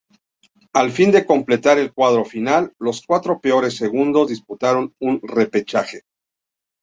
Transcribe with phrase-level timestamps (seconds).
[0.79, 6.05] A fin de completar el cuadro final, los cuatro peores segundos disputaron un repechaje.